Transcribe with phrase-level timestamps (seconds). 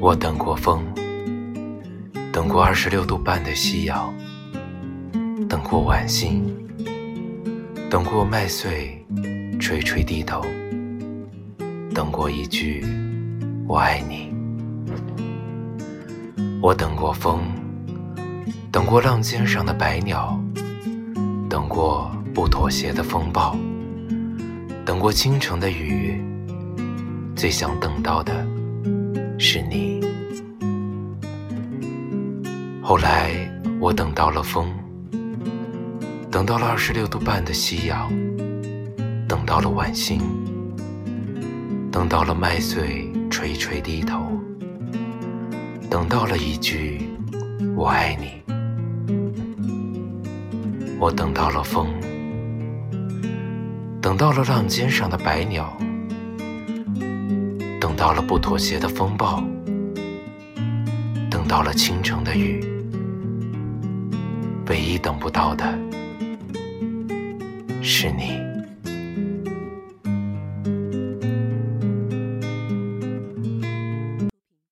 [0.00, 0.82] 我等过风，
[2.32, 4.12] 等过二十六度半的夕阳，
[5.48, 6.44] 等过晚星，
[7.88, 9.00] 等过麦穗
[9.60, 10.42] 垂垂低头，
[11.94, 12.84] 等过一句
[13.68, 14.34] 我爱你。
[16.60, 17.40] 我等过风，
[18.72, 20.36] 等过浪尖上的白鸟，
[21.48, 23.56] 等过不妥协的风暴，
[24.84, 26.20] 等过倾城的雨，
[27.42, 28.46] 最想等到的。
[29.36, 30.00] 是你。
[32.80, 33.32] 后来，
[33.80, 34.72] 我等到了风，
[36.30, 38.08] 等到了二十六度半的夕阳，
[39.26, 40.20] 等到了晚星，
[41.90, 44.24] 等到了麦穗垂垂低头，
[45.90, 47.08] 等到了一句
[47.74, 48.40] “我爱你”。
[51.00, 51.88] 我等到了风，
[54.00, 55.76] 等到了浪尖上的白鸟。
[58.02, 59.40] 到了不妥协的风暴，
[61.30, 62.60] 等到了倾城的雨，
[64.66, 65.64] 唯一等不到的
[67.80, 68.51] 是你。